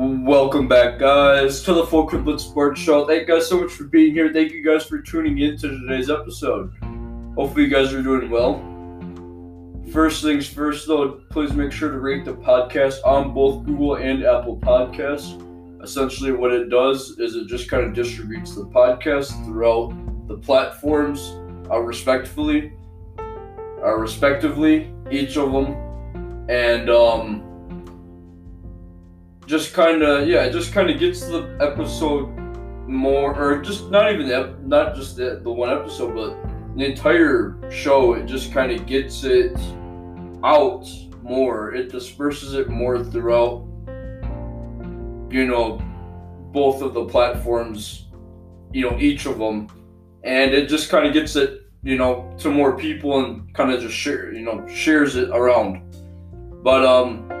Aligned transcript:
Welcome 0.00 0.68
back, 0.68 1.00
guys, 1.00 1.60
to 1.62 1.74
the 1.74 1.84
Full 1.84 2.08
Court 2.08 2.22
Blitz 2.22 2.44
Show. 2.80 3.04
Thank 3.04 3.22
you 3.22 3.34
guys 3.34 3.48
so 3.48 3.60
much 3.60 3.72
for 3.72 3.82
being 3.82 4.12
here. 4.12 4.32
Thank 4.32 4.52
you 4.52 4.64
guys 4.64 4.86
for 4.86 5.02
tuning 5.02 5.38
in 5.38 5.58
to 5.58 5.68
today's 5.70 6.08
episode. 6.08 6.72
Hopefully, 7.34 7.64
you 7.64 7.68
guys 7.68 7.92
are 7.92 8.00
doing 8.00 8.30
well. 8.30 8.62
First 9.92 10.22
things 10.22 10.46
first, 10.48 10.86
though, 10.86 11.20
please 11.30 11.52
make 11.52 11.72
sure 11.72 11.90
to 11.90 11.98
rate 11.98 12.24
the 12.24 12.34
podcast 12.34 13.04
on 13.04 13.34
both 13.34 13.66
Google 13.66 13.96
and 13.96 14.22
Apple 14.22 14.58
Podcasts. 14.58 15.42
Essentially, 15.82 16.30
what 16.30 16.52
it 16.52 16.68
does 16.68 17.18
is 17.18 17.34
it 17.34 17.48
just 17.48 17.68
kind 17.68 17.82
of 17.82 17.92
distributes 17.92 18.54
the 18.54 18.66
podcast 18.66 19.32
throughout 19.46 19.92
the 20.28 20.38
platforms, 20.38 21.34
uh, 21.72 21.80
respectively, 21.80 22.72
uh, 23.18 23.96
respectively, 23.96 24.94
each 25.10 25.36
of 25.36 25.50
them, 25.50 26.46
and 26.48 26.88
um, 26.88 27.47
just 29.48 29.72
kind 29.72 30.02
of 30.02 30.28
yeah, 30.28 30.44
it 30.44 30.52
just 30.52 30.72
kind 30.74 30.90
of 30.90 31.00
gets 31.00 31.22
the 31.22 31.56
episode 31.60 32.28
more, 32.86 33.34
or 33.34 33.62
just 33.62 33.90
not 33.90 34.12
even 34.12 34.28
the, 34.28 34.54
not 34.62 34.94
just 34.94 35.16
the, 35.16 35.40
the 35.42 35.50
one 35.50 35.70
episode, 35.70 36.14
but 36.14 36.76
the 36.76 36.84
entire 36.84 37.58
show. 37.70 38.12
It 38.12 38.26
just 38.26 38.52
kind 38.52 38.70
of 38.70 38.86
gets 38.86 39.24
it 39.24 39.58
out 40.44 40.86
more. 41.22 41.74
It 41.74 41.90
disperses 41.90 42.54
it 42.54 42.68
more 42.68 43.02
throughout, 43.02 43.66
you 45.30 45.46
know, 45.46 45.80
both 46.52 46.82
of 46.82 46.92
the 46.92 47.06
platforms, 47.06 48.06
you 48.72 48.88
know, 48.88 48.98
each 48.98 49.24
of 49.24 49.38
them, 49.38 49.68
and 50.24 50.52
it 50.52 50.68
just 50.68 50.90
kind 50.90 51.06
of 51.06 51.14
gets 51.14 51.36
it, 51.36 51.62
you 51.82 51.96
know, 51.96 52.34
to 52.38 52.50
more 52.50 52.76
people 52.76 53.24
and 53.24 53.54
kind 53.54 53.72
of 53.72 53.80
just 53.80 53.94
share, 53.94 54.30
you 54.30 54.42
know, 54.42 54.66
shares 54.68 55.16
it 55.16 55.30
around. 55.30 55.82
But 56.62 56.84
um 56.84 57.37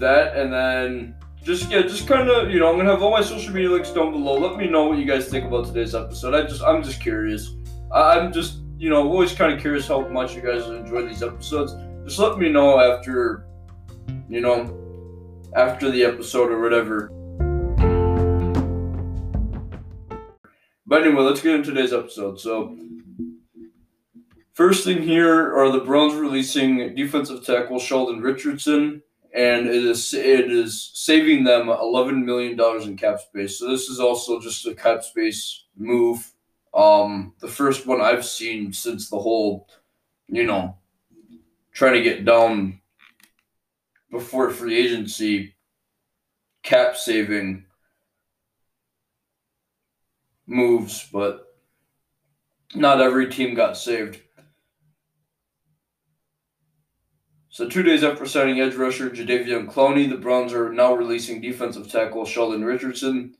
that, 0.00 0.36
and 0.36 0.52
then 0.52 1.14
just 1.42 1.70
yeah, 1.70 1.82
just 1.82 2.06
kind 2.06 2.28
of 2.28 2.50
you 2.50 2.58
know, 2.58 2.70
I'm 2.70 2.76
gonna 2.76 2.90
have 2.90 3.02
all 3.02 3.10
my 3.10 3.22
social 3.22 3.52
media 3.52 3.70
links 3.70 3.90
down 3.90 4.12
below. 4.12 4.38
Let 4.38 4.58
me 4.58 4.68
know 4.68 4.84
what 4.84 4.98
you 4.98 5.04
guys 5.04 5.28
think 5.28 5.46
about 5.46 5.66
today's 5.66 5.94
episode. 5.94 6.34
I 6.34 6.42
just 6.42 6.62
I'm 6.62 6.82
just 6.82 7.00
curious. 7.00 7.54
I'm 7.92 8.32
just 8.32 8.58
you 8.76 8.90
know 8.90 9.08
always 9.08 9.32
kind 9.32 9.52
of 9.52 9.60
curious 9.60 9.86
how 9.86 10.06
much 10.08 10.34
you 10.34 10.42
guys 10.42 10.66
enjoy 10.66 11.06
these 11.06 11.22
episodes. 11.22 11.74
Just 12.04 12.18
let 12.18 12.38
me 12.38 12.48
know 12.48 12.78
after 12.78 13.46
you 14.28 14.40
know 14.40 14.76
after 15.54 15.90
the 15.90 16.04
episode 16.04 16.50
or 16.50 16.60
whatever. 16.60 17.10
But 20.86 21.06
anyway, 21.06 21.22
let's 21.22 21.40
get 21.40 21.54
into 21.54 21.72
today's 21.72 21.92
episode. 21.92 22.40
So, 22.40 22.76
first 24.54 24.84
thing 24.84 25.02
here 25.02 25.56
are 25.56 25.70
the 25.70 25.78
Browns 25.78 26.14
releasing 26.14 26.96
defensive 26.96 27.46
tackle 27.46 27.78
Sheldon 27.78 28.20
Richardson 28.20 29.00
and 29.34 29.66
it 29.66 29.84
is 29.84 30.12
it 30.14 30.50
is 30.50 30.90
saving 30.94 31.44
them 31.44 31.68
eleven 31.68 32.24
million 32.24 32.56
dollars 32.56 32.86
in 32.86 32.96
cap 32.96 33.20
space. 33.20 33.58
So 33.58 33.70
this 33.70 33.88
is 33.88 34.00
also 34.00 34.40
just 34.40 34.66
a 34.66 34.74
cap 34.74 35.04
space 35.04 35.64
move. 35.76 36.32
Um, 36.74 37.34
the 37.40 37.48
first 37.48 37.86
one 37.86 38.00
I've 38.00 38.24
seen 38.24 38.72
since 38.72 39.10
the 39.10 39.18
whole, 39.18 39.68
you 40.28 40.46
know, 40.46 40.76
trying 41.72 41.94
to 41.94 42.02
get 42.02 42.24
down 42.24 42.80
before 44.10 44.50
free 44.50 44.76
agency 44.76 45.54
cap 46.62 46.96
saving 46.96 47.64
moves, 50.46 51.08
but 51.12 51.54
not 52.74 53.00
every 53.00 53.28
team 53.28 53.54
got 53.54 53.76
saved. 53.76 54.20
So 57.60 57.68
two 57.68 57.82
days 57.82 58.02
after 58.02 58.24
signing 58.24 58.58
edge 58.58 58.74
rusher 58.74 59.10
Jadeveon 59.10 59.66
Clowney, 59.66 60.08
the 60.08 60.16
Browns 60.16 60.54
are 60.54 60.72
now 60.72 60.94
releasing 60.94 61.42
defensive 61.42 61.92
tackle 61.92 62.24
Sheldon 62.24 62.64
Richardson. 62.64 63.36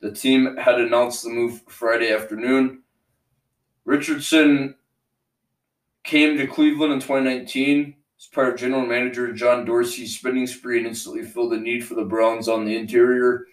The 0.00 0.12
team 0.12 0.58
had 0.58 0.78
announced 0.78 1.22
the 1.22 1.30
move 1.30 1.62
Friday 1.68 2.12
afternoon. 2.12 2.82
Richardson 3.86 4.74
came 6.04 6.36
to 6.36 6.46
Cleveland 6.46 6.92
in 6.92 7.00
2019 7.00 7.94
as 8.18 8.26
part 8.26 8.52
of 8.52 8.60
general 8.60 8.84
manager 8.84 9.32
John 9.32 9.64
Dorsey's 9.64 10.18
spending 10.18 10.46
spree 10.46 10.76
and 10.76 10.86
instantly 10.86 11.22
filled 11.22 11.52
the 11.52 11.56
need 11.56 11.80
for 11.82 11.94
the 11.94 12.04
Browns 12.04 12.48
on 12.48 12.66
the 12.66 12.76
interior. 12.76 13.46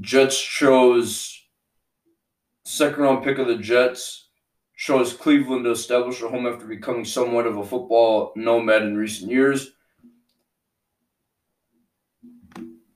Jets 0.00 0.40
chose 0.40 1.46
second 2.62 3.02
round 3.02 3.24
pick 3.24 3.38
of 3.38 3.48
the 3.48 3.56
Jets 3.56 4.25
shows 4.76 5.14
Cleveland 5.14 5.64
to 5.64 5.70
establish 5.70 6.22
a 6.22 6.28
home 6.28 6.46
after 6.46 6.66
becoming 6.66 7.04
somewhat 7.04 7.46
of 7.46 7.56
a 7.56 7.64
football 7.64 8.32
nomad 8.36 8.82
in 8.82 8.96
recent 8.96 9.30
years. 9.30 9.72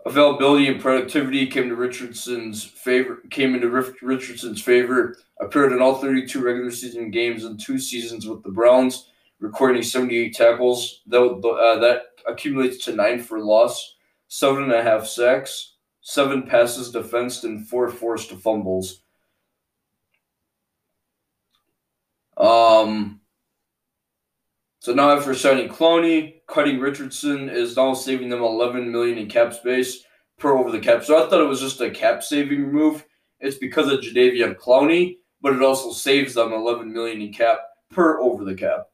Availability 0.07 0.69
and 0.69 0.81
productivity 0.81 1.47
came 1.47 1.69
to 1.69 1.75
Richardson's 1.75 2.65
favor. 2.65 3.23
Came 3.31 3.55
into 3.55 3.69
Richardson's 3.69 4.63
favor. 4.63 5.17
Appeared 5.41 5.73
in 5.73 5.81
all 5.81 5.97
32 5.97 6.43
regular 6.43 6.71
season 6.71 7.11
games 7.11 7.45
in 7.45 7.57
two 7.57 7.79
seasons 7.79 8.27
with 8.27 8.43
the 8.43 8.51
Browns, 8.51 9.09
recording 9.41 9.83
78 9.83 10.35
tackles. 10.35 11.03
That 11.07 11.21
uh, 11.21 11.79
that 11.81 12.03
accumulates 12.27 12.85
to 12.85 12.95
nine 12.95 13.23
for 13.23 13.41
loss, 13.41 13.97
seven 14.29 14.65
and 14.65 14.73
a 14.73 14.83
half 14.83 15.07
sacks, 15.07 15.77
seven 16.01 16.43
passes 16.43 16.91
defensed, 16.91 17.45
and 17.45 17.67
four 17.69 17.89
forced 17.89 18.31
fumbles. 18.33 19.03
Um, 22.41 23.21
so 24.79 24.95
now 24.95 25.15
after 25.15 25.35
signing 25.35 25.69
Clowney, 25.69 26.41
cutting 26.49 26.81
Richardson 26.81 27.51
is 27.51 27.77
now 27.77 27.93
saving 27.93 28.31
them 28.31 28.43
11 28.43 28.91
million 28.91 29.19
in 29.19 29.29
cap 29.29 29.53
space 29.53 30.05
per 30.39 30.57
over 30.57 30.71
the 30.71 30.81
cap. 30.81 31.05
So 31.05 31.17
I 31.17 31.29
thought 31.29 31.43
it 31.43 31.49
was 31.49 31.61
just 31.61 31.83
a 31.83 31.91
cap 31.91 32.23
saving 32.23 32.73
move. 32.73 33.05
It's 33.41 33.59
because 33.59 33.93
of 33.93 34.01
Jadeveon 34.01 34.57
Clowney, 34.57 35.19
but 35.43 35.53
it 35.53 35.63
also 35.63 35.93
saves 35.93 36.33
them 36.33 36.55
11 36.55 36.91
million 36.91 37.21
in 37.21 37.33
cap 37.33 37.59
per 37.91 38.21
over 38.21 38.45
the 38.45 38.55
cap, 38.55 38.89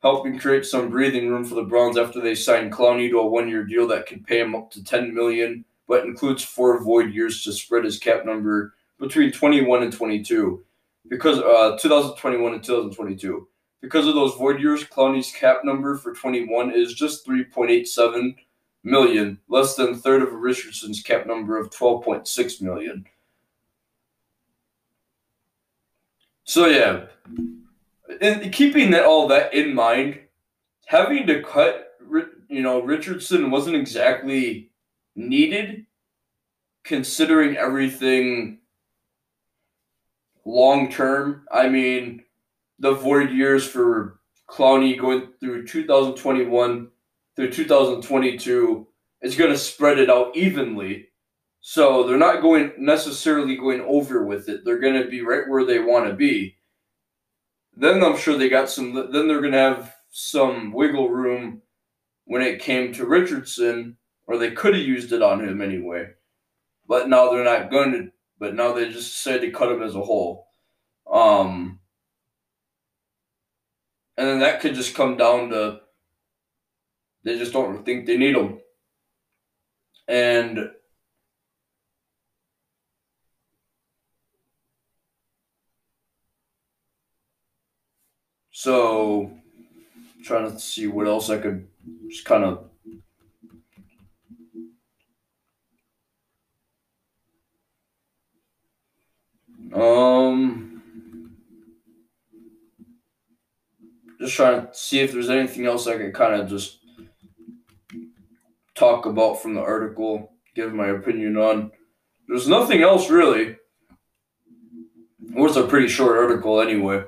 helping 0.00 0.38
create 0.38 0.64
some 0.64 0.88
breathing 0.88 1.28
room 1.28 1.44
for 1.44 1.56
the 1.56 1.62
Browns 1.62 1.98
after 1.98 2.20
they 2.20 2.34
signed 2.34 2.72
Clowney 2.72 3.10
to 3.10 3.18
a 3.18 3.26
one-year 3.26 3.64
deal 3.64 3.86
that 3.88 4.06
could 4.06 4.26
pay 4.26 4.40
him 4.40 4.54
up 4.54 4.70
to 4.70 4.82
10 4.82 5.12
million, 5.12 5.64
but 5.88 6.06
includes 6.06 6.42
four 6.42 6.82
void 6.82 7.12
years 7.12 7.44
to 7.44 7.52
spread 7.52 7.84
his 7.84 7.98
cap 7.98 8.24
number 8.24 8.74
between 8.98 9.30
21 9.30 9.82
and 9.82 9.92
22 9.92 10.64
because 11.08 11.38
uh 11.38 11.76
2021 11.80 12.54
and 12.54 12.64
2022. 12.64 13.48
Because 13.80 14.06
of 14.06 14.14
those 14.14 14.34
void 14.34 14.60
years, 14.60 14.84
Clowney's 14.84 15.32
cap 15.32 15.64
number 15.64 15.96
for 15.96 16.14
21 16.14 16.70
is 16.70 16.94
just 16.94 17.26
3.87 17.26 18.36
million, 18.84 19.38
less 19.48 19.74
than 19.74 19.96
third 19.96 20.22
of 20.22 20.32
Richardson's 20.32 21.02
cap 21.02 21.26
number 21.26 21.58
of 21.58 21.70
12.6 21.70 22.62
million. 22.62 23.04
So 26.44 26.66
yeah, 26.66 27.06
and 28.20 28.52
keeping 28.52 28.90
that 28.90 29.04
all 29.04 29.26
that 29.28 29.54
in 29.54 29.74
mind, 29.74 30.20
having 30.86 31.26
to 31.26 31.42
cut, 31.42 31.96
you 32.48 32.62
know, 32.62 32.82
Richardson 32.82 33.50
wasn't 33.50 33.76
exactly 33.76 34.70
needed, 35.16 35.86
considering 36.84 37.56
everything 37.56 38.58
long 40.44 40.90
term. 40.90 41.44
I 41.52 41.68
mean, 41.68 42.24
the 42.78 42.92
void 42.92 43.30
years 43.30 43.66
for 43.66 44.20
Clowney 44.48 44.98
going 44.98 45.28
through 45.40 45.66
2021 45.66 46.88
through 47.34 47.50
2022 47.50 48.86
is 49.22 49.36
going 49.36 49.50
to 49.50 49.58
spread 49.58 49.98
it 49.98 50.10
out 50.10 50.36
evenly. 50.36 51.08
So 51.60 52.06
they're 52.06 52.18
not 52.18 52.42
going 52.42 52.72
necessarily 52.76 53.56
going 53.56 53.80
over 53.82 54.24
with 54.24 54.48
it. 54.48 54.64
They're 54.64 54.80
going 54.80 55.00
to 55.00 55.08
be 55.08 55.22
right 55.22 55.48
where 55.48 55.64
they 55.64 55.78
want 55.78 56.08
to 56.08 56.14
be. 56.14 56.56
Then 57.74 58.02
I'm 58.02 58.16
sure 58.16 58.36
they 58.36 58.48
got 58.48 58.68
some. 58.68 58.92
Then 58.94 59.28
they're 59.28 59.40
going 59.40 59.52
to 59.52 59.58
have 59.58 59.94
some 60.10 60.72
wiggle 60.72 61.08
room 61.08 61.62
when 62.24 62.42
it 62.42 62.60
came 62.60 62.92
to 62.92 63.06
Richardson, 63.06 63.96
or 64.26 64.36
they 64.36 64.50
could 64.50 64.74
have 64.74 64.82
used 64.82 65.12
it 65.12 65.22
on 65.22 65.40
him 65.40 65.62
anyway. 65.62 66.08
But 66.86 67.08
now 67.08 67.30
they're 67.30 67.44
not 67.44 67.70
going 67.70 67.92
to 67.92 68.12
but 68.42 68.56
now 68.56 68.72
they 68.72 68.88
just 68.88 69.12
decided 69.12 69.42
to 69.42 69.52
cut 69.52 69.70
him 69.70 69.84
as 69.84 69.94
a 69.94 70.00
whole. 70.00 70.48
Um, 71.08 71.78
and 74.16 74.26
then 74.26 74.40
that 74.40 74.60
could 74.60 74.74
just 74.74 74.96
come 74.96 75.16
down 75.16 75.50
to 75.50 75.78
they 77.22 77.38
just 77.38 77.52
don't 77.52 77.84
think 77.84 78.04
they 78.04 78.16
need 78.16 78.34
him. 78.34 78.58
And 80.08 80.58
so 88.50 89.30
trying 90.24 90.50
to 90.50 90.58
see 90.58 90.88
what 90.88 91.06
else 91.06 91.30
I 91.30 91.38
could 91.38 91.68
just 92.08 92.24
kind 92.24 92.42
of 92.42 92.72
Um, 99.74 100.82
just 104.22 104.36
trying 104.36 104.66
to 104.66 104.68
see 104.72 105.00
if 105.00 105.12
there's 105.12 105.30
anything 105.30 105.66
else 105.66 105.86
I 105.86 105.98
can 105.98 106.12
kind 106.12 106.40
of 106.40 106.48
just 106.48 106.78
talk 108.74 109.04
about 109.04 109.42
from 109.42 109.54
the 109.54 109.60
article, 109.60 110.32
give 110.54 110.72
my 110.72 110.88
opinion 110.88 111.36
on. 111.36 111.72
There's 112.28 112.46
nothing 112.48 112.82
else 112.82 113.10
really. 113.10 113.56
It 115.24 115.34
was 115.34 115.56
a 115.56 115.66
pretty 115.66 115.88
short 115.88 116.16
article 116.16 116.60
anyway. 116.60 117.04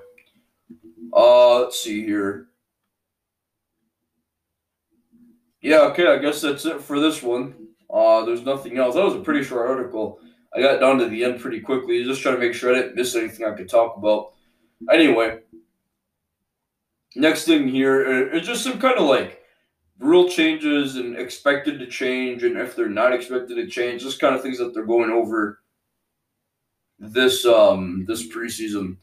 Uh, 1.13 1.61
let's 1.61 1.81
see 1.81 2.05
here. 2.05 2.49
Yeah, 5.61 5.83
okay, 5.83 6.09
I 6.09 6.19
guess 6.19 6.41
that's 6.41 6.67
it 6.67 6.81
for 6.81 6.99
this 6.99 7.23
one. 7.23 7.55
Uh, 7.89 8.25
there's 8.25 8.43
nothing 8.43 8.77
else. 8.77 8.97
That 8.97 9.05
was 9.05 9.15
a 9.15 9.21
pretty 9.21 9.45
short 9.45 9.71
article. 9.71 10.19
I 10.53 10.61
got 10.61 10.81
down 10.81 10.99
to 10.99 11.09
the 11.09 11.25
end 11.25 11.41
pretty 11.41 11.61
quickly, 11.61 12.03
just 12.05 12.23
trying 12.23 12.35
to 12.35 12.41
make 12.41 12.55
sure 12.55 12.73
I 12.73 12.81
didn't 12.81 12.97
miss 12.97 13.15
anything 13.15 13.47
I 13.47 13.55
could 13.55 13.69
talk 13.69 13.97
about. 13.97 14.33
Anyway, 14.93 15.39
next 17.15 17.45
thing 17.45 17.69
here 17.69 18.33
is 18.33 18.47
just 18.47 18.65
some 18.65 18.79
kind 18.79 18.99
of 18.99 19.07
like 19.07 19.41
rule 19.99 20.29
changes 20.29 20.97
and 20.97 21.17
expected 21.17 21.79
to 21.79 21.87
change, 21.87 22.43
and 22.43 22.59
if 22.59 22.75
they're 22.75 22.89
not 22.89 23.13
expected 23.13 23.55
to 23.57 23.67
change, 23.67 24.03
just 24.03 24.21
kind 24.21 24.35
of 24.35 24.43
things 24.43 24.59
that 24.59 24.75
they're 24.75 24.85
going 24.85 25.11
over 25.11 25.61
this 26.99 27.45
um 27.45 28.05
this 28.07 28.27
preseason 28.29 28.97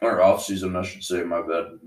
or 0.00 0.22
off 0.22 0.44
season, 0.44 0.76
I 0.76 0.82
should 0.82 1.02
say. 1.02 1.22
My 1.24 1.42
bad. 1.42 1.78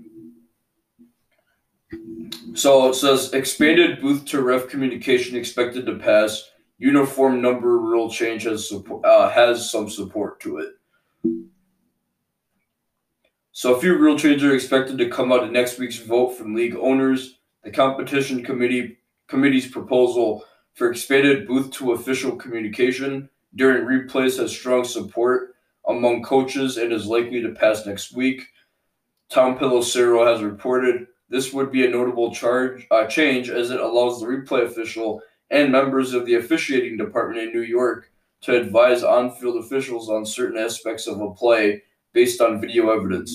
So 2.54 2.88
it 2.88 2.94
says 2.94 3.32
expanded 3.32 4.00
booth 4.00 4.24
to 4.26 4.42
ref 4.42 4.68
communication 4.68 5.36
expected 5.36 5.86
to 5.86 5.96
pass. 5.96 6.50
Uniform 6.78 7.40
number 7.40 7.78
rule 7.78 8.10
change 8.10 8.42
has 8.42 8.72
uh, 9.04 9.30
has 9.30 9.70
some 9.70 9.88
support 9.88 10.40
to 10.40 10.58
it. 10.58 10.72
So 13.54 13.74
a 13.74 13.80
few 13.80 13.98
rule 13.98 14.18
changes 14.18 14.44
are 14.44 14.54
expected 14.54 14.96
to 14.96 15.10
come 15.10 15.30
out 15.30 15.44
of 15.44 15.52
next 15.52 15.78
week's 15.78 15.98
vote 15.98 16.30
from 16.30 16.54
league 16.54 16.74
owners. 16.74 17.38
The 17.64 17.70
competition 17.70 18.42
committee 18.42 18.96
committee's 19.28 19.70
proposal 19.70 20.44
for 20.72 20.90
expanded 20.90 21.46
booth 21.46 21.70
to 21.72 21.92
official 21.92 22.34
communication 22.34 23.28
during 23.54 23.84
replays 23.84 24.38
has 24.38 24.50
strong 24.50 24.84
support 24.84 25.54
among 25.86 26.22
coaches 26.22 26.78
and 26.78 26.94
is 26.94 27.06
likely 27.06 27.42
to 27.42 27.50
pass 27.50 27.84
next 27.84 28.14
week. 28.14 28.46
Tom 29.28 29.58
Pelissero 29.58 30.26
has 30.26 30.42
reported 30.42 31.06
this 31.28 31.52
would 31.52 31.70
be 31.70 31.84
a 31.84 31.90
notable 31.90 32.34
charge 32.34 32.86
uh, 32.90 33.06
change 33.06 33.50
as 33.50 33.70
it 33.70 33.80
allows 33.80 34.18
the 34.18 34.26
replay 34.26 34.64
official 34.64 35.20
and 35.50 35.70
members 35.70 36.14
of 36.14 36.24
the 36.24 36.36
officiating 36.36 36.96
department 36.96 37.42
in 37.42 37.52
New 37.52 37.60
York 37.60 38.10
to 38.40 38.56
advise 38.56 39.02
on-field 39.02 39.62
officials 39.62 40.08
on 40.08 40.24
certain 40.24 40.56
aspects 40.56 41.06
of 41.06 41.20
a 41.20 41.34
play 41.34 41.82
based 42.12 42.40
on 42.40 42.60
video 42.60 42.90
evidence. 42.90 43.34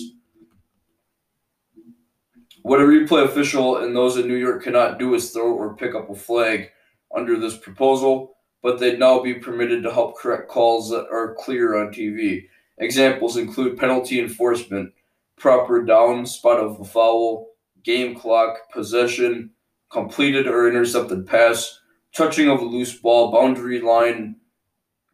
What 2.62 2.81
a 2.81 2.83
replay 2.83 3.24
official 3.24 3.77
and 3.77 3.95
those 3.95 4.18
in 4.18 4.27
New 4.27 4.35
York 4.35 4.63
cannot 4.63 5.00
do 5.00 5.13
is 5.13 5.31
throw 5.31 5.53
or 5.53 5.75
pick 5.75 5.95
up 5.95 6.09
a 6.09 6.15
flag 6.15 6.69
under 7.15 7.39
this 7.39 7.57
proposal, 7.57 8.35
but 8.62 8.79
they'd 8.79 9.00
now 9.00 9.21
be 9.21 9.35
permitted 9.35 9.83
to 9.83 9.94
help 9.94 10.18
correct 10.18 10.50
calls 10.50 10.89
that 10.89 11.07
are 11.09 11.35
clear 11.35 11.77
on 11.77 11.94
TV. 11.94 12.47
Examples 12.79 13.38
include 13.38 13.77
penalty 13.77 14.19
enforcement, 14.19 14.91
proper 15.38 15.83
down 15.83 16.25
spot 16.25 16.59
of 16.59 16.80
a 16.80 16.83
foul, 16.83 17.51
game 17.83 18.15
clock, 18.15 18.69
possession, 18.71 19.51
completed 19.89 20.47
or 20.47 20.68
intercepted 20.68 21.25
pass, 21.25 21.80
touching 22.13 22.50
of 22.50 22.59
a 22.59 22.65
loose 22.65 22.95
ball, 22.95 23.31
boundary 23.31 23.80
line, 23.80 24.35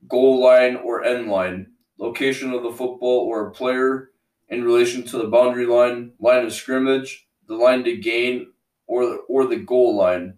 goal 0.08 0.42
line, 0.44 0.76
or 0.78 1.04
end 1.04 1.30
line, 1.30 1.68
location 1.98 2.54
of 2.54 2.64
the 2.64 2.72
football 2.72 3.20
or 3.28 3.48
a 3.48 3.52
player 3.52 4.12
in 4.50 4.64
relation 4.64 5.04
to 5.04 5.18
the 5.18 5.28
boundary 5.28 5.66
line, 5.66 6.12
line 6.20 6.46
of 6.46 6.54
scrimmage, 6.54 7.28
the 7.48 7.56
line 7.56 7.84
to 7.84 7.98
gain, 7.98 8.48
or 8.88 9.06
the, 9.06 9.16
or 9.28 9.46
the 9.46 9.58
goal 9.58 9.96
line, 9.96 10.38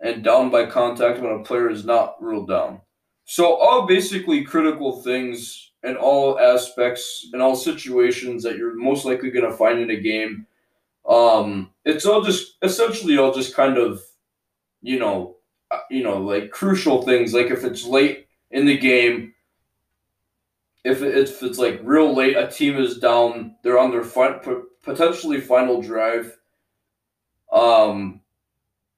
and 0.00 0.24
down 0.24 0.50
by 0.50 0.66
contact 0.66 1.20
when 1.20 1.32
a 1.32 1.42
player 1.42 1.70
is 1.70 1.84
not 1.84 2.20
ruled 2.22 2.48
down. 2.48 2.80
So 3.24 3.54
all 3.54 3.86
basically 3.86 4.42
critical 4.42 5.02
things 5.02 5.70
in 5.82 5.96
all 5.96 6.38
aspects 6.38 7.28
in 7.32 7.40
all 7.40 7.56
situations 7.56 8.42
that 8.42 8.56
you're 8.56 8.74
most 8.74 9.04
likely 9.04 9.30
going 9.30 9.48
to 9.48 9.56
find 9.56 9.78
in 9.80 9.90
a 9.90 10.00
game. 10.00 10.46
Um, 11.08 11.70
it's 11.84 12.06
all 12.06 12.22
just 12.22 12.56
essentially 12.62 13.16
all 13.16 13.32
just 13.32 13.54
kind 13.54 13.78
of, 13.78 14.02
you 14.82 14.98
know, 14.98 15.36
uh, 15.70 15.78
you 15.90 16.02
know, 16.02 16.18
like 16.18 16.50
crucial 16.50 17.02
things. 17.02 17.32
Like 17.32 17.46
if 17.46 17.64
it's 17.64 17.84
late 17.84 18.26
in 18.50 18.66
the 18.66 18.76
game, 18.76 19.32
if 20.84 21.02
if 21.02 21.42
it's 21.42 21.58
like 21.58 21.80
real 21.82 22.14
late, 22.14 22.36
a 22.36 22.48
team 22.48 22.76
is 22.76 22.98
down, 22.98 23.56
they're 23.62 23.78
on 23.78 23.90
their 23.90 24.04
front 24.04 24.42
potentially 24.82 25.40
final 25.40 25.82
drive, 25.82 26.38
um, 27.52 28.20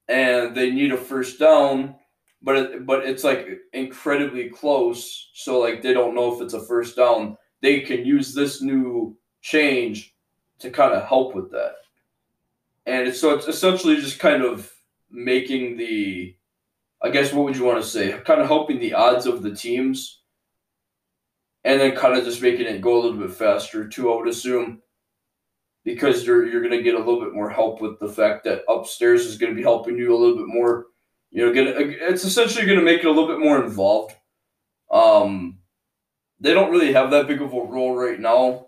and 0.07 0.55
they 0.55 0.71
need 0.71 0.93
a 0.93 0.97
first 0.97 1.39
down, 1.39 1.95
but 2.41 2.55
it, 2.55 2.85
but 2.85 3.05
it's 3.05 3.23
like 3.23 3.47
incredibly 3.73 4.49
close. 4.49 5.29
So 5.33 5.59
like 5.59 5.81
they 5.81 5.93
don't 5.93 6.15
know 6.15 6.33
if 6.33 6.41
it's 6.41 6.53
a 6.53 6.65
first 6.65 6.95
down. 6.95 7.37
They 7.61 7.81
can 7.81 8.05
use 8.05 8.33
this 8.33 8.61
new 8.61 9.17
change 9.41 10.15
to 10.59 10.69
kind 10.69 10.93
of 10.93 11.05
help 11.05 11.35
with 11.35 11.51
that, 11.51 11.75
and 12.85 13.07
it's, 13.07 13.19
so 13.19 13.33
it's 13.33 13.47
essentially 13.47 13.97
just 13.97 14.19
kind 14.19 14.43
of 14.43 14.71
making 15.11 15.77
the, 15.77 16.35
I 17.01 17.09
guess 17.09 17.33
what 17.33 17.45
would 17.45 17.57
you 17.57 17.65
want 17.65 17.83
to 17.83 17.87
say, 17.89 18.13
kind 18.25 18.41
of 18.41 18.47
helping 18.47 18.79
the 18.79 18.93
odds 18.93 19.25
of 19.25 19.43
the 19.43 19.53
teams. 19.53 20.22
And 21.65 21.79
then 21.79 21.95
kind 21.95 22.17
of 22.17 22.25
just 22.25 22.41
making 22.41 22.65
it 22.65 22.81
go 22.81 22.95
a 22.95 23.01
little 23.01 23.19
bit 23.19 23.31
faster 23.31 23.87
too, 23.87 24.11
I 24.11 24.17
would 24.17 24.27
assume 24.27 24.81
because 25.83 26.25
you're 26.25 26.47
you're 26.47 26.61
gonna 26.61 26.81
get 26.81 26.95
a 26.95 26.99
little 26.99 27.21
bit 27.21 27.33
more 27.33 27.49
help 27.49 27.81
with 27.81 27.99
the 27.99 28.07
fact 28.07 28.43
that 28.45 28.63
upstairs 28.67 29.25
is 29.25 29.37
gonna 29.37 29.53
be 29.53 29.61
helping 29.61 29.97
you 29.97 30.15
a 30.15 30.17
little 30.17 30.37
bit 30.37 30.47
more. 30.47 30.87
You 31.31 31.45
know, 31.45 31.53
it's 31.55 32.23
essentially 32.23 32.65
gonna 32.65 32.81
make 32.81 32.99
it 32.99 33.05
a 33.07 33.11
little 33.11 33.27
bit 33.27 33.39
more 33.39 33.63
involved. 33.63 34.15
Um, 34.91 35.59
they 36.39 36.53
don't 36.53 36.71
really 36.71 36.93
have 36.93 37.11
that 37.11 37.27
big 37.27 37.41
of 37.41 37.53
a 37.53 37.61
role 37.61 37.95
right 37.95 38.19
now. 38.19 38.67